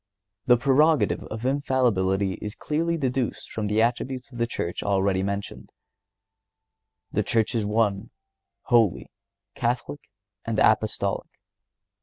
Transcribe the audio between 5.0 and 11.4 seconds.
mentioned. The Church is One, Holy, Catholic, and Apostolic.